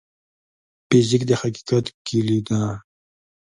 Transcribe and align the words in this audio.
فزیک 0.87 1.21
د 1.29 1.31
حقیقت 1.41 1.85
کلي 2.07 2.39
ده. 2.47 2.61